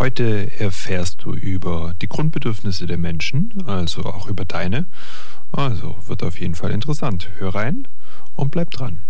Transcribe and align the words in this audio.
Heute 0.00 0.50
erfährst 0.58 1.24
du 1.24 1.34
über 1.34 1.92
die 2.00 2.08
Grundbedürfnisse 2.08 2.86
der 2.86 2.96
Menschen, 2.96 3.52
also 3.66 4.04
auch 4.04 4.28
über 4.28 4.46
deine. 4.46 4.86
Also 5.52 5.98
wird 6.06 6.22
auf 6.22 6.40
jeden 6.40 6.54
Fall 6.54 6.70
interessant. 6.70 7.28
Hör 7.36 7.54
rein 7.54 7.86
und 8.32 8.50
bleib 8.50 8.70
dran. 8.70 9.02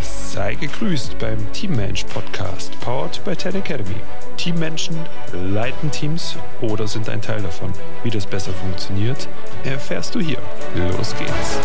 Sei 0.00 0.54
gegrüßt 0.54 1.18
beim 1.18 1.52
Teammensch 1.52 2.04
Podcast, 2.04 2.80
powered 2.80 3.22
by 3.26 3.36
Ten 3.36 3.56
Academy. 3.56 4.00
Teammenschen 4.44 4.98
leiten 5.32 5.90
Teams 5.90 6.36
oder 6.60 6.86
sind 6.86 7.08
ein 7.08 7.22
Teil 7.22 7.40
davon. 7.40 7.72
Wie 8.02 8.10
das 8.10 8.26
besser 8.26 8.52
funktioniert, 8.52 9.26
erfährst 9.64 10.14
du 10.14 10.20
hier. 10.20 10.36
Los 10.74 11.16
geht's. 11.16 11.58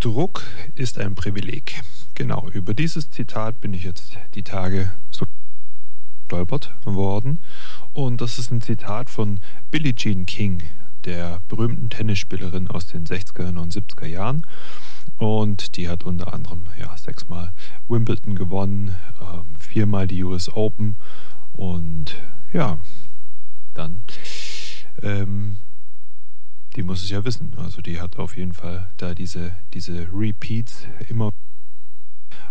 Druck 0.00 0.42
ist 0.74 0.98
ein 0.98 1.14
Privileg. 1.14 1.80
Genau, 2.14 2.46
über 2.50 2.74
dieses 2.74 3.08
Zitat 3.08 3.62
bin 3.62 3.72
ich 3.72 3.84
jetzt 3.84 4.18
die 4.34 4.42
Tage 4.42 4.92
so 6.34 6.44
stolpert 6.44 6.74
worden. 6.84 7.40
Und 7.92 8.20
das 8.20 8.38
ist 8.38 8.50
ein 8.50 8.60
Zitat 8.60 9.08
von 9.08 9.40
Billie 9.70 9.94
Jean 9.94 10.26
King, 10.26 10.62
der 11.04 11.40
berühmten 11.48 11.90
Tennisspielerin 11.90 12.68
aus 12.68 12.88
den 12.88 13.06
60er 13.06 13.56
und 13.56 13.72
70er 13.72 14.06
Jahren. 14.06 14.46
Und 15.16 15.76
die 15.76 15.88
hat 15.88 16.02
unter 16.02 16.34
anderem 16.34 16.64
ja, 16.78 16.96
sechsmal 16.96 17.52
Wimbledon 17.88 18.34
gewonnen, 18.34 18.94
ähm, 19.20 19.54
viermal 19.56 20.08
die 20.08 20.24
US 20.24 20.48
Open 20.48 20.96
und 21.52 22.16
ja, 22.52 22.78
dann 23.74 24.02
ähm, 25.02 25.58
die 26.74 26.82
muss 26.82 27.04
es 27.04 27.10
ja 27.10 27.24
wissen. 27.24 27.54
Also 27.56 27.80
die 27.80 28.00
hat 28.00 28.16
auf 28.16 28.36
jeden 28.36 28.54
Fall 28.54 28.90
da 28.96 29.14
diese, 29.14 29.52
diese 29.72 30.08
Repeats 30.12 30.88
immer 31.08 31.30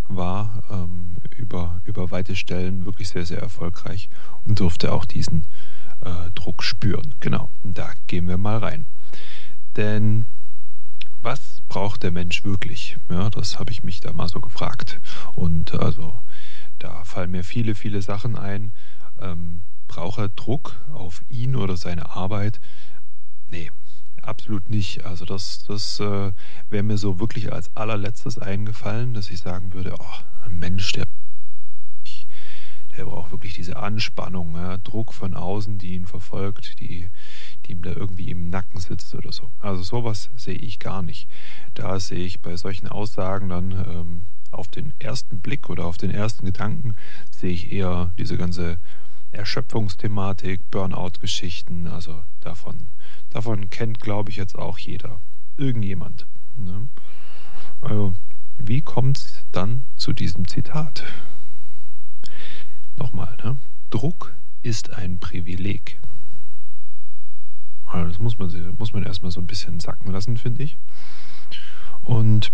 war 0.07 0.63
ähm, 0.69 1.17
über, 1.35 1.81
über 1.85 2.11
weite 2.11 2.35
Stellen 2.35 2.85
wirklich 2.85 3.09
sehr, 3.09 3.25
sehr 3.25 3.39
erfolgreich 3.39 4.09
und 4.43 4.59
durfte 4.59 4.91
auch 4.93 5.05
diesen 5.05 5.47
äh, 6.01 6.31
Druck 6.35 6.63
spüren. 6.63 7.15
Genau, 7.19 7.49
da 7.63 7.91
gehen 8.07 8.27
wir 8.27 8.37
mal 8.37 8.57
rein. 8.57 8.85
Denn 9.75 10.25
was 11.21 11.61
braucht 11.69 12.03
der 12.03 12.11
Mensch 12.11 12.43
wirklich? 12.43 12.97
Ja, 13.09 13.29
das 13.29 13.57
habe 13.57 13.71
ich 13.71 13.83
mich 13.83 14.01
da 14.01 14.13
mal 14.13 14.27
so 14.27 14.41
gefragt. 14.41 14.99
Und 15.33 15.73
also 15.79 16.19
da 16.79 17.03
fallen 17.05 17.31
mir 17.31 17.43
viele, 17.43 17.75
viele 17.75 18.01
Sachen 18.01 18.35
ein. 18.35 18.73
Ähm, 19.19 19.61
braucht 19.87 20.19
er 20.19 20.29
Druck 20.29 20.75
auf 20.91 21.23
ihn 21.29 21.55
oder 21.55 21.77
seine 21.77 22.15
Arbeit? 22.15 22.59
Nee, 23.49 23.71
Absolut 24.23 24.69
nicht. 24.69 25.05
Also 25.05 25.25
das, 25.25 25.65
das 25.67 25.99
äh, 25.99 26.31
wäre 26.69 26.83
mir 26.83 26.97
so 26.97 27.19
wirklich 27.19 27.51
als 27.51 27.75
allerletztes 27.75 28.37
eingefallen, 28.37 29.13
dass 29.13 29.29
ich 29.29 29.39
sagen 29.39 29.73
würde, 29.73 29.93
oh, 29.99 30.45
ein 30.45 30.57
Mensch, 30.57 30.93
der, 30.93 31.03
der 32.97 33.03
braucht 33.03 33.31
wirklich 33.31 33.53
diese 33.53 33.75
Anspannung, 33.75 34.55
ja, 34.55 34.77
Druck 34.77 35.13
von 35.13 35.33
außen, 35.33 35.77
die 35.77 35.95
ihn 35.95 36.05
verfolgt, 36.05 36.79
die, 36.79 37.09
die 37.65 37.71
ihm 37.73 37.81
da 37.81 37.91
irgendwie 37.91 38.29
im 38.29 38.49
Nacken 38.49 38.79
sitzt 38.79 39.13
oder 39.13 39.33
so. 39.33 39.51
Also 39.59 39.83
sowas 39.83 40.29
sehe 40.37 40.55
ich 40.55 40.79
gar 40.79 41.01
nicht. 41.01 41.27
Da 41.73 41.99
sehe 41.99 42.25
ich 42.25 42.41
bei 42.41 42.55
solchen 42.55 42.87
Aussagen 42.87 43.49
dann 43.49 43.71
ähm, 43.71 44.25
auf 44.51 44.69
den 44.69 44.93
ersten 44.99 45.41
Blick 45.41 45.69
oder 45.69 45.85
auf 45.85 45.97
den 45.97 46.11
ersten 46.11 46.45
Gedanken 46.45 46.95
sehe 47.29 47.51
ich 47.51 47.73
eher 47.73 48.13
diese 48.17 48.37
ganze 48.37 48.77
Erschöpfungsthematik, 49.33 50.61
Burnout-Geschichten, 50.71 51.87
also 51.87 52.23
davon, 52.39 52.89
davon 53.29 53.69
kennt, 53.69 53.99
glaube 53.99 54.29
ich, 54.29 54.37
jetzt 54.37 54.55
auch 54.55 54.77
jeder. 54.77 55.19
Irgendjemand. 55.57 56.27
Ne? 56.55 56.87
Also, 57.81 58.13
wie 58.57 58.81
kommt 58.81 59.17
es 59.17 59.43
dann 59.51 59.83
zu 59.95 60.13
diesem 60.13 60.47
Zitat? 60.47 61.03
Nochmal, 62.95 63.35
ne? 63.43 63.57
Druck 63.89 64.35
ist 64.61 64.93
ein 64.93 65.19
Privileg. 65.19 65.99
Also 67.85 68.07
das 68.07 68.19
muss 68.19 68.37
man, 68.39 68.75
muss 68.77 68.93
man 68.93 69.03
erstmal 69.03 69.31
so 69.31 69.39
ein 69.39 69.47
bisschen 69.47 69.79
sacken 69.79 70.11
lassen, 70.11 70.37
finde 70.37 70.63
ich. 70.63 70.77
Und 72.01 72.51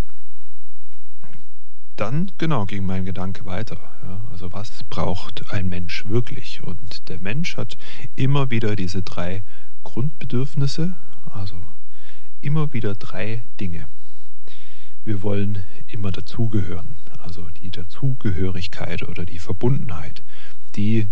dann, 2.00 2.32
genau, 2.38 2.66
ging 2.66 2.86
mein 2.86 3.06
Gedanke 3.06 3.46
weiter. 3.46 3.78
Ja, 4.04 4.24
also 4.32 4.54
was 4.54 4.84
braucht 4.84 5.52
ein 5.52 5.68
Mensch 5.68 6.06
wirklich? 6.08 6.64
Und 6.64 7.10
der 7.10 7.20
Mensch 7.20 7.58
hat 7.58 7.78
immer 8.16 8.50
wieder 8.50 8.76
diese 8.76 9.02
drei 9.04 9.44
Grundbedürfnisse, 9.84 10.96
also 11.26 11.62
immer 12.42 12.72
wieder 12.72 12.96
drei 12.96 13.44
Dinge. 13.60 13.88
Wir 15.04 15.22
wollen 15.22 15.64
immer 15.88 16.12
dazugehören, 16.12 16.96
also 17.18 17.50
die 17.50 17.72
Dazugehörigkeit 17.72 19.04
oder 19.04 19.26
die 19.26 19.40
Verbundenheit, 19.40 20.24
die 20.76 21.10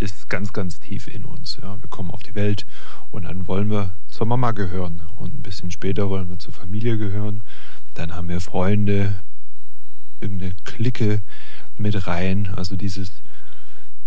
ist 0.00 0.28
ganz, 0.28 0.52
ganz 0.52 0.80
tief 0.80 1.08
in 1.08 1.24
uns. 1.24 1.58
Ja, 1.62 1.80
wir 1.80 1.88
kommen 1.88 2.10
auf 2.10 2.22
die 2.22 2.34
Welt 2.34 2.66
und 3.10 3.24
dann 3.24 3.46
wollen 3.46 3.70
wir 3.70 3.96
zur 4.08 4.26
Mama 4.26 4.52
gehören 4.52 5.02
und 5.16 5.34
ein 5.34 5.42
bisschen 5.42 5.70
später 5.70 6.08
wollen 6.08 6.28
wir 6.28 6.38
zur 6.38 6.52
Familie 6.52 6.96
gehören. 6.96 7.42
Dann 7.94 8.14
haben 8.14 8.28
wir 8.28 8.40
Freunde, 8.40 9.20
irgendeine 10.22 10.54
Clique 10.64 11.20
mit 11.76 12.06
rein. 12.06 12.48
Also 12.54 12.76
dieses, 12.76 13.22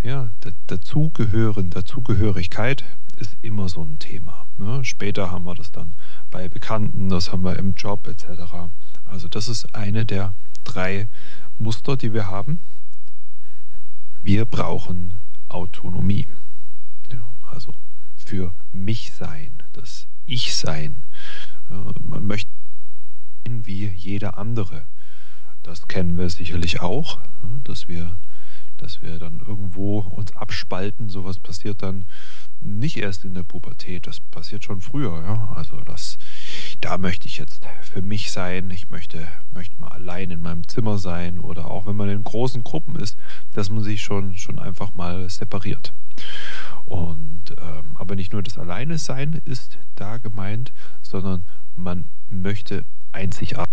ja, 0.01 0.29
dazugehören, 0.67 1.69
Dazugehörigkeit 1.69 2.83
ist 3.17 3.37
immer 3.41 3.69
so 3.69 3.83
ein 3.83 3.99
Thema. 3.99 4.45
Ne? 4.57 4.83
Später 4.83 5.31
haben 5.31 5.45
wir 5.45 5.55
das 5.55 5.71
dann 5.71 5.93
bei 6.31 6.49
Bekannten, 6.49 7.09
das 7.09 7.31
haben 7.31 7.43
wir 7.43 7.57
im 7.57 7.73
Job 7.75 8.07
etc. 8.07 8.69
Also 9.05 9.27
das 9.27 9.47
ist 9.47 9.75
eine 9.75 10.05
der 10.05 10.33
drei 10.63 11.07
Muster, 11.57 11.97
die 11.97 12.13
wir 12.13 12.27
haben. 12.27 12.59
Wir 14.21 14.45
brauchen 14.45 15.19
Autonomie. 15.49 16.27
Ja, 17.11 17.23
also 17.49 17.73
für 18.15 18.53
mich 18.71 19.11
sein, 19.11 19.63
das 19.73 20.07
Ich 20.25 20.55
sein. 20.55 21.03
Man 21.69 22.25
möchte 22.25 22.49
wie 23.47 23.87
jeder 23.87 24.37
andere. 24.37 24.85
Das 25.65 25.87
kennen 25.87 26.15
wir 26.15 26.29
sicherlich 26.29 26.81
auch, 26.81 27.19
dass 27.63 27.87
wir, 27.87 28.19
dass 28.77 29.01
wir 29.01 29.17
dann 29.17 29.39
irgendwo 29.39 29.97
uns 29.99 30.31
abspalten. 30.35 31.09
Sowas 31.09 31.39
passiert 31.39 31.81
dann 31.81 32.05
nicht 32.61 32.97
erst 32.97 33.25
in 33.25 33.33
der 33.33 33.41
Pubertät, 33.41 34.05
das 34.05 34.19
passiert 34.19 34.63
schon 34.63 34.79
früher. 34.79 35.23
Ja? 35.23 35.53
Also 35.55 35.81
das, 35.81 36.19
da 36.81 36.99
möchte 36.99 37.25
ich 37.25 37.37
jetzt 37.37 37.65
für 37.81 38.03
mich 38.03 38.31
sein. 38.31 38.69
Ich 38.69 38.91
möchte, 38.91 39.27
möchte 39.55 39.81
mal 39.81 39.87
allein 39.87 40.29
in 40.29 40.41
meinem 40.43 40.67
Zimmer 40.67 40.99
sein 40.99 41.39
oder 41.39 41.71
auch 41.71 41.87
wenn 41.87 41.95
man 41.95 42.09
in 42.09 42.23
großen 42.23 42.63
Gruppen 42.63 42.95
ist, 42.97 43.17
dass 43.53 43.71
man 43.71 43.83
sich 43.83 44.03
schon, 44.03 44.35
schon 44.35 44.59
einfach 44.59 44.93
mal 44.93 45.27
separiert. 45.31 45.93
Und 46.85 47.55
ähm, 47.57 47.97
aber 47.97 48.15
nicht 48.15 48.33
nur 48.33 48.43
das 48.43 48.59
Alleine 48.59 48.99
sein 48.99 49.41
ist 49.45 49.79
da 49.95 50.19
gemeint, 50.19 50.73
sondern 51.01 51.43
man 51.75 52.07
möchte 52.29 52.85
einzigartig 53.11 53.65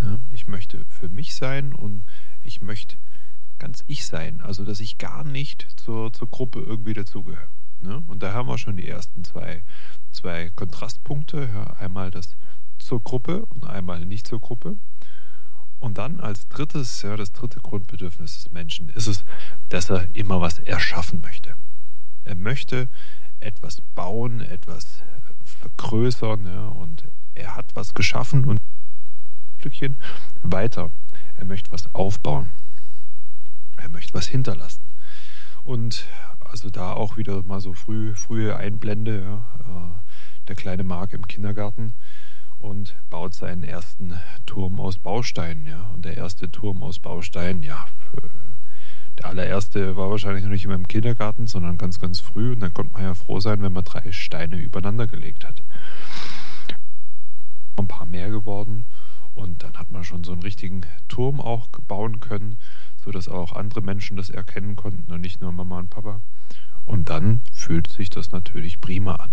ja, 0.00 0.18
ich 0.30 0.46
möchte 0.46 0.84
für 0.88 1.08
mich 1.08 1.34
sein 1.34 1.72
und 1.72 2.04
ich 2.42 2.60
möchte 2.60 2.96
ganz 3.58 3.82
ich 3.86 4.06
sein. 4.06 4.40
Also, 4.40 4.64
dass 4.64 4.80
ich 4.80 4.98
gar 4.98 5.24
nicht 5.24 5.66
zur, 5.76 6.12
zur 6.12 6.28
Gruppe 6.28 6.60
irgendwie 6.60 6.94
dazugehöre. 6.94 7.48
Ne? 7.80 8.02
Und 8.06 8.22
da 8.22 8.32
haben 8.32 8.48
wir 8.48 8.58
schon 8.58 8.76
die 8.76 8.88
ersten 8.88 9.24
zwei, 9.24 9.62
zwei 10.12 10.50
Kontrastpunkte. 10.50 11.48
Ja, 11.52 11.64
einmal 11.78 12.10
das 12.10 12.36
zur 12.78 13.02
Gruppe 13.02 13.44
und 13.46 13.64
einmal 13.64 14.04
nicht 14.04 14.26
zur 14.26 14.40
Gruppe. 14.40 14.76
Und 15.78 15.98
dann 15.98 16.20
als 16.20 16.48
drittes, 16.48 17.02
ja, 17.02 17.16
das 17.16 17.32
dritte 17.32 17.60
Grundbedürfnis 17.60 18.34
des 18.42 18.50
Menschen 18.50 18.88
ist 18.88 19.06
es, 19.06 19.24
dass 19.68 19.90
er 19.90 20.14
immer 20.14 20.40
was 20.40 20.58
erschaffen 20.58 21.20
möchte. 21.20 21.54
Er 22.24 22.34
möchte 22.34 22.88
etwas 23.40 23.82
bauen, 23.94 24.40
etwas 24.40 25.02
vergrößern 25.44 26.46
ja, 26.46 26.68
und 26.68 27.04
er 27.34 27.54
hat 27.54 27.66
was 27.74 27.94
geschaffen 27.94 28.44
und 28.46 28.58
Stückchen 29.66 29.96
weiter. 30.42 30.90
Er 31.36 31.44
möchte 31.44 31.72
was 31.72 31.92
aufbauen. 31.94 32.50
Er 33.76 33.88
möchte 33.88 34.14
was 34.14 34.28
hinterlassen. 34.28 34.82
Und 35.64 36.06
also 36.40 36.70
da 36.70 36.92
auch 36.92 37.16
wieder 37.16 37.42
mal 37.42 37.60
so 37.60 37.74
früh, 37.74 38.14
frühe 38.14 38.56
Einblende, 38.56 39.20
ja, 39.20 39.46
äh, 39.60 40.46
der 40.46 40.54
kleine 40.54 40.84
Mark 40.84 41.12
im 41.12 41.26
Kindergarten 41.26 41.94
und 42.58 42.94
baut 43.10 43.34
seinen 43.34 43.64
ersten 43.64 44.14
Turm 44.46 44.78
aus 44.78 44.98
Bausteinen, 44.98 45.66
ja. 45.66 45.90
Und 45.92 46.04
der 46.04 46.16
erste 46.16 46.48
Turm 46.50 46.84
aus 46.84 47.00
Bausteinen, 47.00 47.64
ja, 47.64 47.84
der 49.18 49.26
allererste 49.26 49.96
war 49.96 50.10
wahrscheinlich 50.10 50.44
noch 50.44 50.50
nicht 50.50 50.64
immer 50.64 50.74
im 50.74 50.86
Kindergarten, 50.86 51.48
sondern 51.48 51.78
ganz, 51.78 51.98
ganz 51.98 52.20
früh. 52.20 52.52
Und 52.52 52.60
dann 52.60 52.72
konnte 52.72 52.92
man 52.92 53.02
ja 53.02 53.14
froh 53.14 53.40
sein, 53.40 53.60
wenn 53.62 53.72
man 53.72 53.84
drei 53.84 54.12
Steine 54.12 54.58
übereinander 54.58 55.08
gelegt 55.08 55.44
hat. 55.44 55.62
Ein 57.76 57.88
paar 57.88 58.06
mehr 58.06 58.30
geworden. 58.30 58.84
Und 59.36 59.62
dann 59.62 59.74
hat 59.74 59.90
man 59.90 60.02
schon 60.02 60.24
so 60.24 60.32
einen 60.32 60.42
richtigen 60.42 60.80
Turm 61.08 61.40
auch 61.40 61.68
bauen 61.86 62.20
können, 62.20 62.56
sodass 62.96 63.28
auch 63.28 63.52
andere 63.52 63.82
Menschen 63.82 64.16
das 64.16 64.30
erkennen 64.30 64.76
konnten 64.76 65.12
und 65.12 65.20
nicht 65.20 65.42
nur 65.42 65.52
Mama 65.52 65.78
und 65.78 65.90
Papa. 65.90 66.22
Und 66.86 67.10
dann 67.10 67.42
fühlt 67.52 67.86
sich 67.86 68.08
das 68.08 68.32
natürlich 68.32 68.80
prima 68.80 69.16
an. 69.16 69.30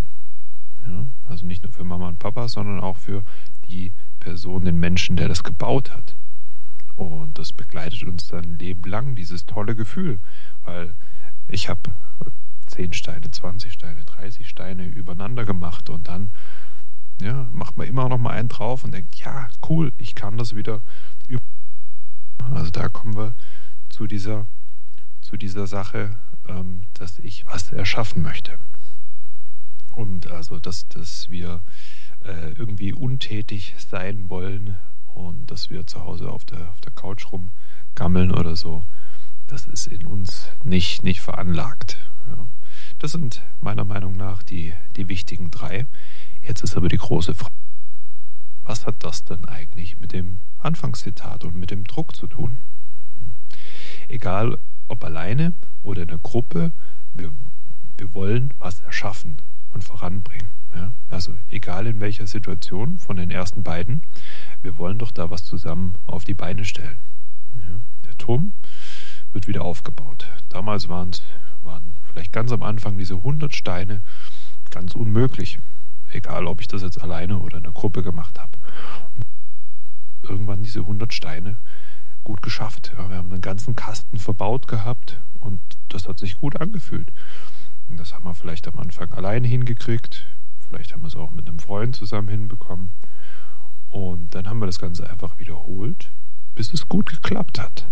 Ja, 0.85 1.07
also 1.27 1.45
nicht 1.45 1.63
nur 1.63 1.71
für 1.71 1.85
Mama 1.85 2.09
und 2.09 2.19
Papa, 2.19 2.49
sondern 2.49 2.81
auch 2.81 2.97
für 2.97 3.23
die 3.69 3.93
Person, 4.19 4.65
den 4.65 4.77
Menschen, 4.77 5.15
der 5.15 5.29
das 5.29 5.41
gebaut 5.41 5.91
hat. 5.95 6.17
Und 6.97 7.39
das 7.39 7.53
begleitet 7.53 8.03
uns 8.03 8.27
dann 8.27 8.59
lebenlang, 8.59 9.15
dieses 9.15 9.45
tolle 9.45 9.73
Gefühl, 9.73 10.19
weil 10.65 10.95
ich 11.47 11.69
habe 11.69 11.93
10 12.67 12.91
Steine, 12.91 13.31
20 13.31 13.71
Steine, 13.71 14.03
30 14.03 14.49
Steine 14.49 14.85
übereinander 14.85 15.45
gemacht 15.45 15.89
und 15.89 16.09
dann 16.09 16.31
ja, 17.21 17.47
macht 17.51 17.77
man 17.77 17.87
immer 17.87 18.09
noch 18.09 18.17
mal 18.17 18.31
einen 18.31 18.49
drauf 18.49 18.83
und 18.83 18.93
denkt, 18.93 19.15
ja, 19.15 19.47
cool, 19.69 19.93
ich 19.97 20.15
kann 20.15 20.37
das 20.37 20.55
wieder 20.55 20.81
über 21.27 21.41
Also 22.51 22.71
da 22.71 22.89
kommen 22.89 23.15
wir 23.15 23.35
zu 23.89 24.07
dieser, 24.07 24.47
zu 25.21 25.37
dieser 25.37 25.67
Sache, 25.67 26.17
ähm, 26.47 26.85
dass 26.93 27.19
ich 27.19 27.45
was 27.45 27.71
erschaffen 27.71 28.21
möchte. 28.21 28.57
Und 29.95 30.29
also, 30.31 30.59
dass, 30.59 30.87
dass 30.87 31.29
wir 31.29 31.61
äh, 32.23 32.51
irgendwie 32.53 32.93
untätig 32.93 33.75
sein 33.77 34.29
wollen 34.29 34.75
und 35.13 35.51
dass 35.51 35.69
wir 35.69 35.85
zu 35.85 36.01
Hause 36.01 36.31
auf 36.31 36.45
der, 36.45 36.69
auf 36.69 36.81
der 36.81 36.91
Couch 36.91 37.25
rumgammeln 37.31 38.31
oder 38.31 38.55
so, 38.55 38.85
das 39.47 39.67
ist 39.67 39.87
in 39.87 40.05
uns 40.05 40.49
nicht, 40.63 41.03
nicht 41.03 41.21
veranlagt. 41.21 41.97
Ja. 42.27 42.47
Das 42.99 43.11
sind 43.11 43.43
meiner 43.59 43.85
Meinung 43.85 44.15
nach 44.17 44.41
die, 44.41 44.73
die 44.95 45.09
wichtigen 45.09 45.51
drei. 45.51 45.85
Jetzt 46.43 46.61
ist 46.61 46.75
aber 46.75 46.89
die 46.89 46.97
große 46.97 47.33
Frage, 47.33 47.53
was 48.63 48.85
hat 48.85 48.95
das 48.99 49.23
denn 49.23 49.45
eigentlich 49.45 49.99
mit 49.99 50.11
dem 50.11 50.39
Anfangszitat 50.59 51.43
und 51.45 51.55
mit 51.55 51.71
dem 51.71 51.85
Druck 51.85 52.15
zu 52.15 52.27
tun? 52.27 52.57
Egal 54.07 54.57
ob 54.87 55.03
alleine 55.03 55.53
oder 55.81 56.01
in 56.01 56.09
der 56.09 56.19
Gruppe, 56.19 56.71
wir, 57.13 57.31
wir 57.97 58.13
wollen 58.13 58.49
was 58.57 58.81
erschaffen 58.81 59.41
und 59.69 59.83
voranbringen. 59.83 60.49
Ja? 60.75 60.93
Also 61.09 61.37
egal 61.49 61.87
in 61.87 62.01
welcher 62.01 62.27
Situation 62.27 62.97
von 62.97 63.15
den 63.15 63.31
ersten 63.31 63.63
beiden, 63.63 64.01
wir 64.61 64.77
wollen 64.77 64.99
doch 64.99 65.11
da 65.11 65.29
was 65.29 65.45
zusammen 65.45 65.93
auf 66.05 66.25
die 66.25 66.33
Beine 66.33 66.65
stellen. 66.65 66.97
Ja? 67.57 67.79
Der 68.05 68.17
Turm 68.17 68.53
wird 69.31 69.47
wieder 69.47 69.63
aufgebaut. 69.63 70.27
Damals 70.49 70.89
waren 70.89 71.09
es 71.09 71.23
waren 71.63 71.95
vielleicht 72.03 72.33
ganz 72.33 72.51
am 72.51 72.61
Anfang 72.61 72.97
diese 72.97 73.15
100 73.15 73.55
Steine 73.55 74.01
ganz 74.69 74.95
unmöglich. 74.95 75.59
Egal, 76.13 76.47
ob 76.47 76.61
ich 76.61 76.67
das 76.67 76.83
jetzt 76.83 77.01
alleine 77.01 77.39
oder 77.39 77.57
in 77.57 77.63
der 77.63 77.71
Gruppe 77.71 78.03
gemacht 78.03 78.39
habe. 78.39 78.51
Irgendwann 80.21 80.63
diese 80.63 80.79
100 80.81 81.13
Steine 81.13 81.57
gut 82.23 82.41
geschafft. 82.41 82.93
Ja, 82.97 83.09
wir 83.09 83.17
haben 83.17 83.31
einen 83.31 83.41
ganzen 83.41 83.75
Kasten 83.75 84.17
verbaut 84.17 84.67
gehabt 84.67 85.21
und 85.39 85.59
das 85.89 86.07
hat 86.07 86.19
sich 86.19 86.37
gut 86.37 86.59
angefühlt. 86.61 87.11
Und 87.89 87.99
das 87.99 88.13
haben 88.13 88.25
wir 88.25 88.33
vielleicht 88.33 88.67
am 88.67 88.79
Anfang 88.79 89.11
alleine 89.13 89.47
hingekriegt. 89.47 90.25
Vielleicht 90.59 90.93
haben 90.93 91.01
wir 91.01 91.07
es 91.07 91.15
auch 91.15 91.31
mit 91.31 91.47
einem 91.47 91.59
Freund 91.59 91.95
zusammen 91.95 92.29
hinbekommen. 92.29 92.91
Und 93.87 94.33
dann 94.33 94.47
haben 94.47 94.59
wir 94.59 94.65
das 94.65 94.79
Ganze 94.79 95.09
einfach 95.09 95.37
wiederholt, 95.37 96.11
bis 96.55 96.73
es 96.73 96.87
gut 96.87 97.09
geklappt 97.09 97.59
hat. 97.59 97.87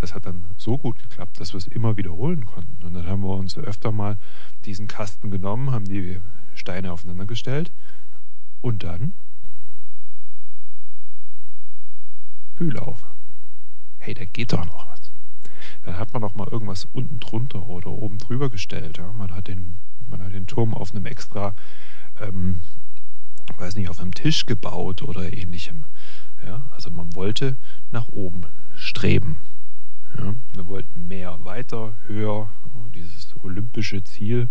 Das 0.00 0.14
hat 0.14 0.26
dann 0.26 0.44
so 0.56 0.78
gut 0.78 0.98
geklappt, 0.98 1.40
dass 1.40 1.52
wir 1.52 1.58
es 1.58 1.66
immer 1.66 1.96
wiederholen 1.96 2.46
konnten. 2.46 2.82
Und 2.82 2.93
uns 3.44 3.58
öfter 3.58 3.92
mal 3.92 4.16
diesen 4.64 4.88
Kasten 4.88 5.30
genommen, 5.30 5.70
haben 5.70 5.84
die 5.84 6.20
Steine 6.54 6.92
aufeinander 6.92 7.26
gestellt 7.26 7.72
und 8.60 8.82
dann 8.82 9.12
Bühle 12.54 12.82
auf. 12.82 13.04
Hey, 13.98 14.14
da 14.14 14.24
geht 14.24 14.52
doch 14.52 14.64
noch 14.64 14.86
was. 14.88 15.12
Dann 15.82 15.98
hat 15.98 16.12
man 16.12 16.22
noch 16.22 16.34
mal 16.34 16.48
irgendwas 16.48 16.86
unten 16.92 17.20
drunter 17.20 17.66
oder 17.66 17.90
oben 17.90 18.18
drüber 18.18 18.48
gestellt. 18.48 18.98
Ja? 18.98 19.12
Man, 19.12 19.34
hat 19.34 19.48
den, 19.48 19.78
man 20.06 20.22
hat 20.22 20.32
den 20.32 20.46
Turm 20.46 20.72
auf 20.74 20.92
einem 20.92 21.06
extra, 21.06 21.54
ähm, 22.20 22.62
weiß 23.58 23.74
nicht, 23.76 23.88
auf 23.88 24.00
einem 24.00 24.14
Tisch 24.14 24.46
gebaut 24.46 25.02
oder 25.02 25.32
ähnlichem. 25.32 25.84
Ja? 26.44 26.70
Also 26.72 26.90
man 26.90 27.14
wollte 27.14 27.56
nach 27.90 28.08
oben 28.08 28.46
streben. 28.74 29.40
Ja? 30.16 30.34
Wir 30.52 30.66
wollten 30.66 31.06
mehr, 31.08 31.44
weiter, 31.44 31.96
höher. 32.06 32.50
Dieses 32.94 33.23
olympische 33.44 34.02
Ziel, 34.02 34.48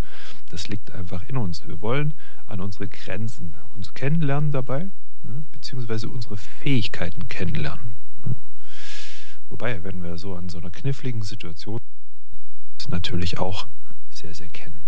das 0.49 0.67
liegt 0.67 0.91
einfach 0.91 1.23
in 1.23 1.37
uns. 1.37 1.67
Wir 1.67 1.81
wollen 1.81 2.13
an 2.45 2.61
unsere 2.61 2.87
Grenzen 2.87 3.55
uns 3.73 3.93
kennenlernen 3.93 4.51
dabei, 4.51 4.89
ja? 5.23 5.43
beziehungsweise 5.51 6.09
unsere 6.09 6.37
Fähigkeiten 6.37 7.27
kennenlernen. 7.27 7.95
Wobei, 9.49 9.83
wenn 9.83 10.01
wir 10.01 10.17
so 10.17 10.35
an 10.35 10.49
so 10.49 10.57
einer 10.57 10.71
kniffligen 10.71 11.21
Situation 11.21 11.77
natürlich 12.89 13.37
auch 13.39 13.67
sehr, 14.09 14.33
sehr 14.33 14.49
kennen. 14.49 14.81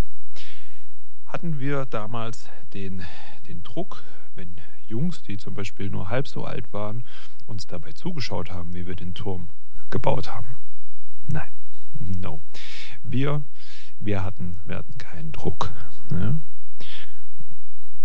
Hatten 1.25 1.59
wir 1.59 1.85
damals 1.85 2.49
den, 2.73 3.03
den 3.47 3.63
Druck, 3.63 4.03
wenn 4.35 4.61
Jungs, 4.87 5.23
die 5.23 5.37
zum 5.37 5.53
Beispiel 5.53 5.89
nur 5.89 6.09
halb 6.09 6.27
so 6.27 6.45
alt 6.45 6.71
waren, 6.73 7.03
uns 7.45 7.67
dabei 7.67 7.91
zugeschaut 7.91 8.51
haben, 8.51 8.73
wie 8.73 8.87
wir 8.87 8.95
den 8.95 9.13
Turm 9.13 9.49
gebaut 9.89 10.29
haben? 10.29 10.57
Nein, 11.27 11.51
no. 11.99 12.41
Wir, 13.03 13.43
wir, 14.05 14.23
hatten, 14.23 14.57
wir 14.65 14.77
hatten 14.77 14.97
keinen 14.97 15.31
Druck. 15.31 15.73
Ne? 16.09 16.39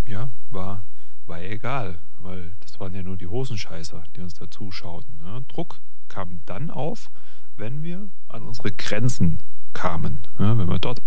Ja, 0.06 0.30
war, 0.50 0.84
war 1.26 1.40
egal, 1.40 2.00
weil 2.18 2.54
das 2.60 2.80
waren 2.80 2.94
ja 2.94 3.02
nur 3.02 3.16
die 3.16 3.26
Hosenscheißer, 3.26 4.04
die 4.16 4.20
uns 4.20 4.34
da 4.34 4.50
zuschauten. 4.50 5.18
Ne? 5.18 5.44
Druck 5.48 5.80
kam 6.08 6.40
dann 6.46 6.70
auf, 6.70 7.10
wenn 7.56 7.82
wir 7.82 8.08
an 8.28 8.42
unsere 8.42 8.72
Grenzen 8.72 9.42
kamen, 9.72 10.26
ja, 10.38 10.58
wenn 10.58 10.68
wir 10.68 10.78
dort 10.78 10.98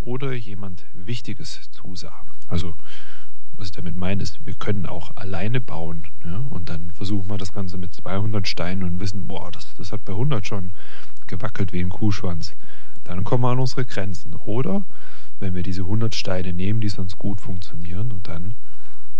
oder 0.00 0.32
jemand 0.32 0.84
Wichtiges 0.94 1.70
zusah. 1.70 2.24
Also 2.48 2.74
was 3.56 3.68
ich 3.68 3.72
damit 3.72 3.96
meine, 3.96 4.22
ist, 4.22 4.44
wir 4.44 4.54
können 4.54 4.86
auch 4.86 5.14
alleine 5.14 5.60
bauen 5.60 6.08
ja, 6.24 6.38
und 6.50 6.68
dann 6.68 6.90
versuchen 6.90 7.28
wir 7.28 7.38
das 7.38 7.52
Ganze 7.52 7.76
mit 7.76 7.94
200 7.94 8.48
Steinen 8.48 8.82
und 8.82 9.00
wissen, 9.00 9.28
boah, 9.28 9.50
das, 9.50 9.76
das 9.76 9.92
hat 9.92 10.04
bei 10.04 10.12
100 10.12 10.46
schon 10.46 10.72
gewackelt 11.26 11.72
wie 11.72 11.80
ein 11.80 11.90
Kuhschwanz. 11.90 12.54
Dann 13.14 13.24
kommen 13.24 13.44
wir 13.44 13.50
an 13.50 13.58
unsere 13.58 13.84
Grenzen. 13.84 14.34
Oder 14.34 14.84
wenn 15.38 15.54
wir 15.54 15.62
diese 15.62 15.82
100 15.82 16.14
Steine 16.14 16.52
nehmen, 16.52 16.80
die 16.80 16.88
sonst 16.88 17.16
gut 17.16 17.40
funktionieren 17.40 18.12
und 18.12 18.28
dann 18.28 18.54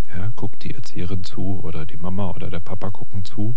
ja, 0.09 0.31
guckt 0.37 0.63
die 0.63 0.75
Erzieherin 0.75 1.25
zu 1.25 1.61
oder 1.61 1.87
die 1.87 1.97
Mama 1.97 2.31
oder 2.31 2.51
der 2.51 2.61
Papa 2.61 2.91
gucken 2.91 3.25
zu 3.25 3.57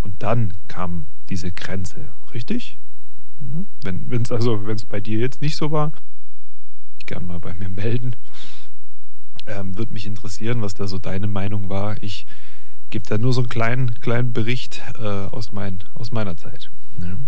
und 0.00 0.22
dann 0.22 0.52
kam 0.68 1.06
diese 1.30 1.50
Grenze, 1.50 2.10
richtig? 2.32 2.78
Ne? 3.40 3.66
Wenn 3.82 4.22
es 4.22 4.30
also, 4.30 4.62
bei 4.88 5.00
dir 5.00 5.18
jetzt 5.18 5.40
nicht 5.40 5.56
so 5.56 5.70
war, 5.70 5.92
ich 6.98 7.06
gern 7.06 7.26
mal 7.26 7.40
bei 7.40 7.54
mir 7.54 7.68
melden. 7.68 8.12
Ähm, 9.46 9.76
Würde 9.76 9.92
mich 9.92 10.06
interessieren, 10.06 10.62
was 10.62 10.74
da 10.74 10.86
so 10.86 10.98
deine 10.98 11.26
Meinung 11.26 11.68
war. 11.68 12.02
Ich 12.02 12.26
gebe 12.90 13.04
da 13.06 13.18
nur 13.18 13.32
so 13.32 13.40
einen 13.40 13.48
kleinen, 13.48 13.94
kleinen 14.00 14.32
Bericht 14.32 14.82
äh, 14.98 15.26
aus, 15.26 15.52
mein, 15.52 15.80
aus 15.94 16.12
meiner 16.12 16.36
Zeit. 16.36 16.70
Ne? 16.98 17.18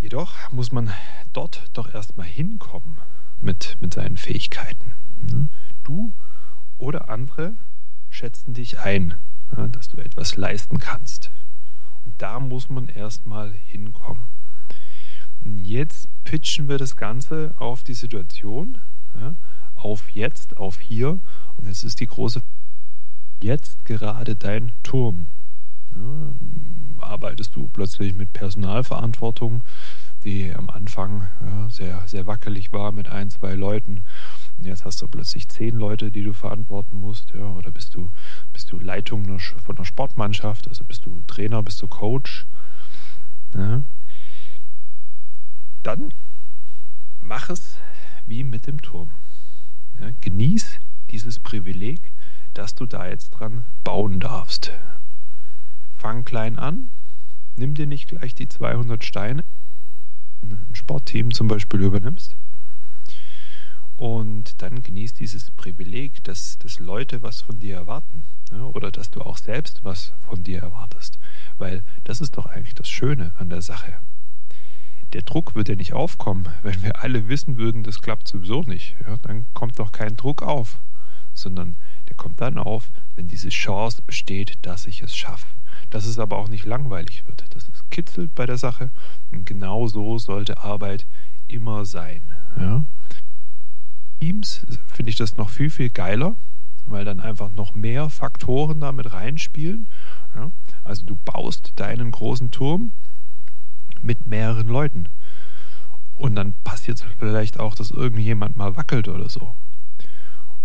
Jedoch 0.00 0.34
muss 0.52 0.72
man 0.72 0.92
dort 1.32 1.64
doch 1.72 1.92
erstmal 1.92 2.26
hinkommen 2.26 2.98
mit, 3.40 3.76
mit 3.80 3.94
seinen 3.94 4.16
Fähigkeiten. 4.16 4.94
Ne? 5.30 5.48
Du 5.84 6.12
oder 6.78 7.08
andere 7.08 7.56
schätzen 8.08 8.54
dich 8.54 8.78
ein 8.78 9.14
dass 9.72 9.88
du 9.88 9.98
etwas 9.98 10.36
leisten 10.36 10.78
kannst. 10.78 11.30
Und 12.04 12.14
da 12.18 12.40
muss 12.40 12.68
man 12.68 12.88
erstmal 12.88 13.52
hinkommen. 13.52 14.24
Jetzt 15.44 16.08
pitchen 16.24 16.68
wir 16.68 16.78
das 16.78 16.96
Ganze 16.96 17.54
auf 17.58 17.82
die 17.82 17.94
Situation, 17.94 18.78
auf 19.74 20.10
jetzt, 20.10 20.56
auf 20.56 20.80
hier. 20.80 21.20
Und 21.56 21.66
jetzt 21.66 21.84
ist 21.84 22.00
die 22.00 22.06
große 22.06 22.40
jetzt 23.42 23.84
gerade 23.84 24.36
dein 24.36 24.72
Turm. 24.82 25.28
Arbeitest 27.08 27.56
du 27.56 27.68
plötzlich 27.68 28.14
mit 28.14 28.32
Personalverantwortung, 28.32 29.64
die 30.24 30.52
am 30.54 30.68
Anfang 30.68 31.28
ja, 31.44 31.70
sehr, 31.70 32.02
sehr 32.06 32.26
wackelig 32.26 32.72
war 32.72 32.92
mit 32.92 33.08
ein, 33.08 33.30
zwei 33.30 33.54
Leuten. 33.54 34.02
Und 34.58 34.66
jetzt 34.66 34.84
hast 34.84 35.00
du 35.00 35.08
plötzlich 35.08 35.48
zehn 35.48 35.76
Leute, 35.76 36.10
die 36.10 36.22
du 36.22 36.32
verantworten 36.32 36.96
musst, 36.96 37.30
ja, 37.30 37.50
oder 37.52 37.70
bist 37.70 37.94
du, 37.94 38.10
bist 38.52 38.72
du 38.72 38.78
Leitung 38.78 39.38
von 39.38 39.76
einer 39.76 39.84
Sportmannschaft, 39.84 40.68
also 40.68 40.84
bist 40.84 41.06
du 41.06 41.22
Trainer, 41.26 41.62
bist 41.62 41.80
du 41.80 41.88
Coach. 41.88 42.46
Ja. 43.54 43.82
Dann 45.82 46.12
mach 47.20 47.50
es 47.50 47.78
wie 48.26 48.44
mit 48.44 48.66
dem 48.66 48.82
Turm. 48.82 49.12
Ja, 50.00 50.10
genieß 50.20 50.80
dieses 51.10 51.38
Privileg, 51.38 52.12
dass 52.54 52.74
du 52.74 52.86
da 52.86 53.06
jetzt 53.08 53.30
dran 53.30 53.64
bauen 53.84 54.20
darfst. 54.20 54.72
Fang 55.94 56.24
klein 56.24 56.58
an, 56.58 56.90
nimm 57.58 57.74
dir 57.74 57.86
nicht 57.86 58.08
gleich 58.08 58.34
die 58.34 58.48
200 58.48 59.04
Steine, 59.04 59.42
ein 60.42 60.74
Sportteam 60.74 61.32
zum 61.32 61.48
Beispiel 61.48 61.80
übernimmst. 61.80 62.36
Und 63.96 64.62
dann 64.62 64.80
genießt 64.80 65.18
dieses 65.18 65.50
Privileg, 65.50 66.22
dass, 66.22 66.56
dass 66.58 66.78
Leute 66.78 67.22
was 67.22 67.40
von 67.40 67.58
dir 67.58 67.74
erwarten. 67.74 68.22
Ja, 68.52 68.62
oder 68.62 68.90
dass 68.90 69.10
du 69.10 69.20
auch 69.20 69.36
selbst 69.36 69.82
was 69.82 70.14
von 70.20 70.42
dir 70.42 70.60
erwartest. 70.60 71.18
Weil 71.58 71.82
das 72.04 72.20
ist 72.20 72.36
doch 72.36 72.46
eigentlich 72.46 72.76
das 72.76 72.88
Schöne 72.88 73.32
an 73.38 73.50
der 73.50 73.60
Sache. 73.60 73.92
Der 75.12 75.22
Druck 75.22 75.54
würde 75.54 75.72
ja 75.72 75.76
nicht 75.76 75.94
aufkommen, 75.94 76.48
wenn 76.62 76.82
wir 76.82 77.02
alle 77.02 77.28
wissen 77.28 77.56
würden, 77.56 77.82
das 77.82 78.00
klappt 78.00 78.28
sowieso 78.28 78.62
nicht. 78.62 78.96
Ja, 79.06 79.16
dann 79.16 79.46
kommt 79.52 79.78
doch 79.78 79.90
kein 79.90 80.16
Druck 80.16 80.42
auf, 80.42 80.80
sondern 81.34 81.76
der 82.08 82.16
kommt 82.16 82.40
dann 82.40 82.58
auf, 82.58 82.90
wenn 83.14 83.28
diese 83.28 83.50
Chance 83.50 84.02
besteht, 84.06 84.58
dass 84.62 84.86
ich 84.86 85.02
es 85.02 85.16
schaffe. 85.16 85.46
Dass 85.90 86.06
es 86.06 86.18
aber 86.18 86.38
auch 86.38 86.48
nicht 86.48 86.64
langweilig 86.64 87.26
wird, 87.26 87.44
dass 87.54 87.68
es 87.68 87.88
kitzelt 87.90 88.34
bei 88.34 88.46
der 88.46 88.58
Sache. 88.58 88.90
Und 89.30 89.46
genau 89.46 89.86
so 89.86 90.18
sollte 90.18 90.58
Arbeit 90.58 91.06
immer 91.46 91.84
sein. 91.84 92.22
Ja? 92.58 92.84
Teams 94.20 94.66
finde 94.86 95.10
ich 95.10 95.16
das 95.16 95.36
noch 95.36 95.50
viel, 95.50 95.70
viel 95.70 95.90
geiler, 95.90 96.36
weil 96.86 97.04
dann 97.04 97.20
einfach 97.20 97.50
noch 97.50 97.74
mehr 97.74 98.10
Faktoren 98.10 98.80
damit 98.80 99.12
reinspielen. 99.12 99.88
Ja? 100.34 100.50
Also 100.84 101.04
du 101.04 101.16
baust 101.16 101.72
deinen 101.76 102.10
großen 102.10 102.50
Turm 102.50 102.92
mit 104.00 104.26
mehreren 104.26 104.68
Leuten. 104.68 105.08
Und 106.16 106.34
dann 106.34 106.54
passiert 106.64 106.98
es 106.98 107.06
vielleicht 107.18 107.60
auch, 107.60 107.74
dass 107.74 107.90
irgendjemand 107.90 108.56
mal 108.56 108.76
wackelt 108.76 109.08
oder 109.08 109.28
so. 109.28 109.54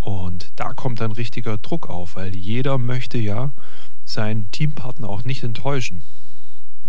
Und 0.04 0.52
da 0.58 0.74
kommt 0.74 1.00
dann 1.00 1.14
richtiger 1.14 1.58
Druck 1.58 1.90
auf, 1.90 2.16
weil 2.16 2.36
jeder 2.36 2.78
möchte 2.78 3.18
ja 3.18 3.54
seinen 4.04 4.52
Teampartner 4.52 5.08
auch 5.08 5.24
nicht 5.24 5.44
enttäuschen. 5.44 6.04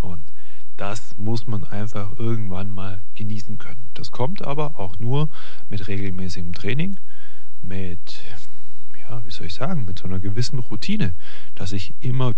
Und 0.00 0.22
das 0.76 1.16
muss 1.16 1.46
man 1.46 1.62
einfach 1.64 2.18
irgendwann 2.18 2.70
mal 2.70 3.00
genießen 3.14 3.58
können. 3.58 3.88
Das 3.94 4.10
kommt 4.10 4.44
aber 4.44 4.80
auch 4.80 4.98
nur 4.98 5.28
mit 5.68 5.86
regelmäßigem 5.86 6.52
Training, 6.52 6.98
mit, 7.62 8.20
ja, 8.98 9.24
wie 9.24 9.30
soll 9.30 9.46
ich 9.46 9.54
sagen, 9.54 9.84
mit 9.84 10.00
so 10.00 10.06
einer 10.06 10.18
gewissen 10.18 10.58
Routine, 10.58 11.14
dass 11.54 11.70
ich 11.70 11.94
immer 12.00 12.32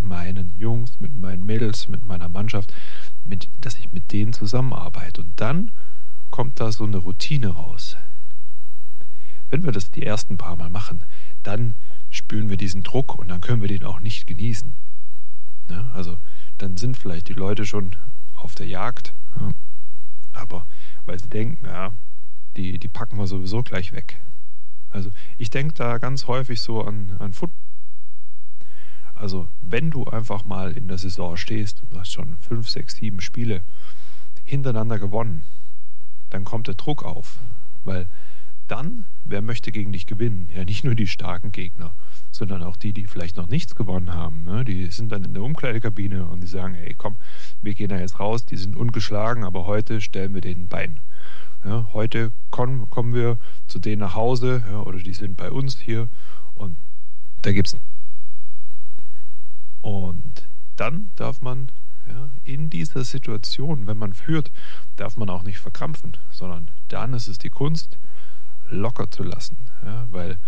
meinen 0.00 0.56
Jungs, 0.56 0.98
mit 0.98 1.14
meinen 1.14 1.46
Mädels, 1.46 1.86
mit 1.86 2.04
meiner 2.04 2.28
Mannschaft, 2.28 2.74
mit, 3.22 3.48
dass 3.60 3.78
ich 3.78 3.92
mit 3.92 4.10
denen 4.10 4.32
zusammenarbeite. 4.32 5.20
Und 5.20 5.40
dann 5.40 5.70
kommt 6.30 6.58
da 6.58 6.72
so 6.72 6.84
eine 6.84 6.98
Routine 6.98 7.48
raus. 7.48 7.96
Wenn 9.50 9.64
wir 9.64 9.72
das 9.72 9.90
die 9.90 10.04
ersten 10.04 10.36
paar 10.36 10.56
Mal 10.56 10.68
machen, 10.68 11.04
dann 11.42 11.74
spüren 12.10 12.48
wir 12.48 12.56
diesen 12.56 12.82
Druck 12.82 13.14
und 13.14 13.28
dann 13.28 13.40
können 13.40 13.60
wir 13.60 13.68
den 13.68 13.84
auch 13.84 14.00
nicht 14.00 14.26
genießen. 14.26 14.74
Ja, 15.70 15.90
also 15.92 16.18
dann 16.58 16.76
sind 16.76 16.96
vielleicht 16.96 17.28
die 17.28 17.34
Leute 17.34 17.66
schon 17.66 17.96
auf 18.34 18.54
der 18.54 18.66
Jagd, 18.66 19.14
ja, 19.38 19.50
aber 20.32 20.66
weil 21.04 21.18
sie 21.18 21.28
denken, 21.28 21.66
ja, 21.66 21.92
die, 22.56 22.78
die 22.78 22.88
packen 22.88 23.18
wir 23.18 23.26
sowieso 23.26 23.62
gleich 23.62 23.92
weg. 23.92 24.20
Also 24.90 25.10
ich 25.36 25.50
denke 25.50 25.74
da 25.74 25.98
ganz 25.98 26.26
häufig 26.26 26.60
so 26.60 26.82
an, 26.82 27.16
an 27.18 27.32
Football. 27.32 27.58
Also 29.14 29.48
wenn 29.60 29.90
du 29.90 30.04
einfach 30.04 30.44
mal 30.44 30.72
in 30.72 30.88
der 30.88 30.98
Saison 30.98 31.36
stehst 31.36 31.82
und 31.82 31.98
hast 31.98 32.12
schon 32.12 32.38
fünf, 32.38 32.68
sechs, 32.68 32.96
sieben 32.96 33.20
Spiele 33.20 33.64
hintereinander 34.44 34.98
gewonnen, 34.98 35.44
dann 36.30 36.44
kommt 36.44 36.68
der 36.68 36.74
Druck 36.74 37.04
auf, 37.04 37.40
weil 37.84 38.08
dann, 38.68 39.06
wer 39.24 39.42
möchte 39.42 39.72
gegen 39.72 39.92
dich 39.92 40.06
gewinnen? 40.06 40.48
Ja, 40.54 40.64
nicht 40.64 40.84
nur 40.84 40.94
die 40.94 41.06
starken 41.06 41.52
Gegner, 41.52 41.94
sondern 42.30 42.62
auch 42.62 42.76
die, 42.76 42.92
die 42.92 43.06
vielleicht 43.06 43.36
noch 43.36 43.48
nichts 43.48 43.74
gewonnen 43.74 44.14
haben. 44.14 44.44
Ne? 44.44 44.64
Die 44.64 44.86
sind 44.86 45.10
dann 45.10 45.24
in 45.24 45.34
der 45.34 45.42
Umkleidekabine 45.42 46.26
und 46.26 46.42
die 46.42 46.46
sagen, 46.46 46.74
ey, 46.74 46.94
komm, 46.94 47.16
wir 47.62 47.74
gehen 47.74 47.88
da 47.88 47.98
jetzt 47.98 48.20
raus, 48.20 48.44
die 48.44 48.56
sind 48.56 48.76
ungeschlagen, 48.76 49.44
aber 49.44 49.66
heute 49.66 50.00
stellen 50.00 50.34
wir 50.34 50.40
denen 50.40 50.68
Bein. 50.68 51.00
Ja, 51.64 51.88
heute 51.92 52.32
kommen, 52.50 52.88
kommen 52.88 53.14
wir 53.14 53.38
zu 53.66 53.78
denen 53.80 54.00
nach 54.00 54.14
Hause 54.14 54.62
ja, 54.70 54.80
oder 54.82 54.98
die 54.98 55.14
sind 55.14 55.36
bei 55.36 55.50
uns 55.50 55.78
hier 55.80 56.08
und 56.54 56.76
da 57.42 57.52
gibt's 57.52 57.76
und 59.80 60.48
dann 60.76 61.10
darf 61.16 61.40
man 61.40 61.70
ja, 62.06 62.30
in 62.44 62.70
dieser 62.70 63.04
Situation, 63.04 63.86
wenn 63.86 63.98
man 63.98 64.12
führt, 64.12 64.52
darf 64.96 65.16
man 65.16 65.30
auch 65.30 65.42
nicht 65.42 65.58
verkrampfen, 65.58 66.16
sondern 66.30 66.70
dann 66.88 67.12
ist 67.14 67.28
es 67.28 67.38
die 67.38 67.50
Kunst, 67.50 67.98
locker 68.70 69.10
zu 69.10 69.22
lassen. 69.22 69.56
Ja, 69.84 70.06
weil 70.10 70.38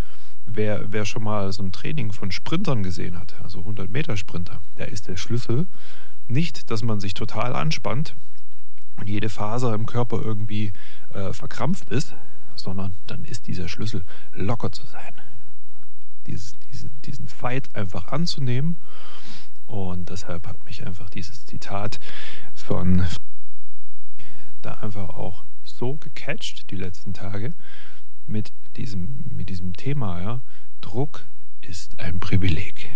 wer, 0.47 0.93
wer 0.93 1.05
schon 1.05 1.23
mal 1.23 1.53
so 1.53 1.62
ein 1.62 1.73
Training 1.73 2.12
von 2.12 2.33
Sprintern 2.33 2.83
gesehen 2.83 3.19
hat, 3.19 3.37
also 3.43 3.61
100 3.61 3.91
Meter 3.91 4.17
Sprinter, 4.17 4.61
da 4.77 4.85
ist 4.85 5.09
der 5.09 5.17
Schlüssel 5.17 5.67
nicht, 6.29 6.71
dass 6.71 6.83
man 6.83 7.00
sich 7.00 7.15
total 7.15 7.55
anspannt 7.55 8.15
und 8.97 9.09
jede 9.09 9.29
Faser 9.29 9.75
im 9.75 9.87
Körper 9.87 10.21
irgendwie 10.23 10.73
äh, 11.12 11.33
verkrampft 11.33 11.91
ist, 11.91 12.15
sondern 12.55 12.97
dann 13.07 13.25
ist 13.25 13.47
dieser 13.47 13.69
Schlüssel 13.69 14.05
locker 14.33 14.71
zu 14.73 14.87
sein. 14.87 15.15
Dieses, 16.27 16.59
diese, 16.71 16.91
diesen 17.05 17.29
Fight 17.29 17.75
einfach 17.75 18.09
anzunehmen. 18.09 18.77
Und 19.67 20.11
deshalb 20.11 20.47
hat 20.47 20.65
mich 20.65 20.87
einfach 20.87 21.09
dieses 21.11 21.47
Zitat 21.47 21.99
von 22.55 23.07
da 24.62 24.73
einfach 24.75 25.09
auch 25.11 25.45
so 25.62 25.97
gecatcht 25.97 26.71
die 26.71 26.77
letzten 26.77 27.15
Tage, 27.15 27.55
mit 28.27 28.53
diesem, 28.77 29.25
mit 29.31 29.49
diesem 29.49 29.73
Thema, 29.75 30.21
ja, 30.21 30.43
Druck 30.81 31.27
ist 31.61 32.00
ein 32.00 32.21
Privileg. 32.21 32.91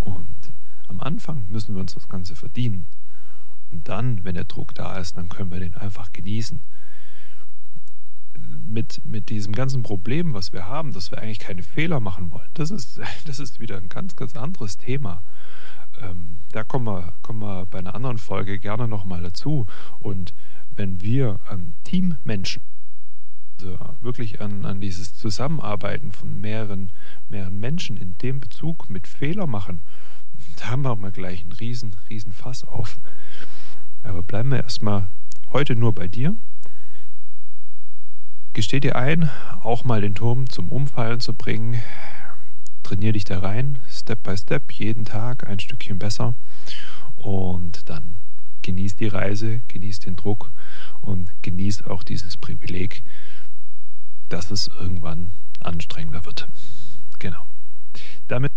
Und 0.00 0.52
am 0.88 1.00
Anfang 1.00 1.44
müssen 1.48 1.74
wir 1.74 1.80
uns 1.80 1.94
das 1.94 2.08
Ganze 2.08 2.34
verdienen. 2.34 2.86
Und 3.70 3.88
dann, 3.88 4.24
wenn 4.24 4.34
der 4.34 4.44
Druck 4.44 4.74
da 4.74 4.96
ist, 4.96 5.16
dann 5.16 5.28
können 5.28 5.50
wir 5.50 5.60
den 5.60 5.74
einfach 5.74 6.12
genießen. 6.12 6.60
Mit, 8.64 9.04
mit 9.04 9.28
diesem 9.30 9.52
ganzen 9.52 9.82
Problem, 9.82 10.32
was 10.34 10.52
wir 10.52 10.66
haben, 10.66 10.92
dass 10.92 11.10
wir 11.10 11.18
eigentlich 11.18 11.38
keine 11.38 11.62
Fehler 11.62 12.00
machen 12.00 12.30
wollen, 12.30 12.48
das 12.54 12.70
ist, 12.70 13.00
das 13.26 13.38
ist 13.38 13.60
wieder 13.60 13.76
ein 13.76 13.88
ganz, 13.88 14.16
ganz 14.16 14.36
anderes 14.36 14.76
Thema. 14.76 15.22
Ähm, 16.00 16.40
da 16.52 16.64
kommen 16.64 16.86
wir, 16.86 17.12
kommen 17.22 17.40
wir 17.40 17.66
bei 17.66 17.78
einer 17.78 17.94
anderen 17.94 18.18
Folge 18.18 18.58
gerne 18.58 18.88
nochmal 18.88 19.22
dazu. 19.22 19.66
Und 19.98 20.34
wenn 20.74 21.00
wir 21.00 21.38
an 21.46 21.74
Teammenschen 21.84 22.62
also 23.62 23.78
wirklich 24.00 24.40
an, 24.40 24.64
an 24.64 24.80
dieses 24.80 25.14
Zusammenarbeiten 25.14 26.12
von 26.12 26.40
mehreren, 26.40 26.92
mehreren 27.28 27.58
Menschen 27.58 27.96
in 27.96 28.16
dem 28.18 28.40
Bezug 28.40 28.88
mit 28.88 29.06
Fehler 29.06 29.46
machen, 29.46 29.82
da 30.56 30.76
machen 30.76 31.02
wir 31.02 31.10
gleich 31.10 31.42
einen 31.42 31.52
riesen, 31.52 31.94
riesen 32.08 32.32
Fass 32.32 32.64
auf. 32.64 32.98
Aber 34.02 34.22
bleiben 34.22 34.50
wir 34.50 34.62
erstmal 34.62 35.08
heute 35.52 35.76
nur 35.76 35.94
bei 35.94 36.08
dir. 36.08 36.36
Gesteh 38.52 38.80
dir 38.80 38.96
ein, 38.96 39.30
auch 39.60 39.84
mal 39.84 40.00
den 40.00 40.14
Turm 40.14 40.48
zum 40.48 40.68
Umfallen 40.68 41.20
zu 41.20 41.34
bringen. 41.34 41.80
Trainier 42.82 43.12
dich 43.12 43.24
da 43.24 43.38
rein, 43.38 43.78
Step 43.88 44.22
by 44.22 44.36
Step, 44.36 44.72
jeden 44.72 45.04
Tag 45.04 45.46
ein 45.46 45.60
Stückchen 45.60 45.98
besser. 45.98 46.34
Und 47.14 47.88
dann 47.88 48.16
genieß 48.62 48.96
die 48.96 49.06
Reise, 49.06 49.60
genieß 49.68 50.00
den 50.00 50.16
Druck 50.16 50.52
und 51.00 51.30
genieß 51.42 51.82
auch 51.84 52.02
dieses 52.02 52.36
Privileg, 52.36 53.02
dass 54.30 54.50
es 54.50 54.68
irgendwann 54.68 55.32
anstrengender 55.60 56.24
wird. 56.24 56.48
Genau. 57.18 57.46
Damit 58.28 58.50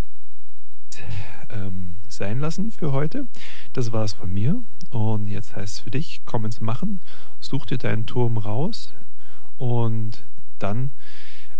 ähm, 1.49 1.97
sein 2.07 2.39
lassen 2.39 2.71
für 2.71 2.91
heute. 2.91 3.27
Das 3.73 3.91
war 3.91 4.03
es 4.03 4.13
von 4.13 4.31
mir. 4.31 4.63
Und 4.91 5.27
jetzt 5.27 5.55
heißt 5.55 5.75
es 5.75 5.79
für 5.81 5.91
dich, 5.91 6.21
komm 6.25 6.45
ins 6.45 6.61
Machen, 6.61 7.01
such 7.39 7.65
dir 7.65 7.77
deinen 7.77 8.05
Turm 8.05 8.37
raus 8.37 8.93
und 9.57 10.25
dann 10.59 10.91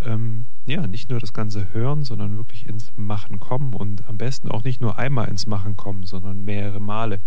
ähm, 0.02 0.46
ja 0.66 0.86
nicht 0.88 1.10
nur 1.10 1.20
das 1.20 1.34
Ganze 1.34 1.74
hören, 1.74 2.04
sondern 2.04 2.38
wirklich 2.38 2.68
ins 2.68 2.92
Machen 2.96 3.40
kommen 3.40 3.74
und 3.74 4.08
am 4.08 4.18
besten 4.18 4.50
auch 4.50 4.64
nicht 4.64 4.82
nur 4.82 4.98
einmal 5.00 5.28
ins 5.28 5.48
Machen 5.48 5.76
kommen, 5.76 6.06
sondern 6.06 6.42
mehrere 6.42 6.80
Male. 6.80 7.22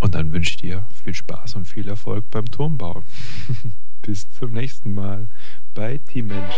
Und 0.00 0.14
dann 0.14 0.32
wünsche 0.32 0.50
ich 0.50 0.56
dir 0.56 0.86
viel 0.90 1.14
Spaß 1.14 1.56
und 1.56 1.66
viel 1.66 1.86
Erfolg 1.86 2.30
beim 2.30 2.46
Turmbauen. 2.46 3.04
Bis 4.02 4.30
zum 4.30 4.52
nächsten 4.52 4.94
Mal 4.94 5.28
bei 5.74 5.98
Team 5.98 6.28
Mensch. 6.28 6.56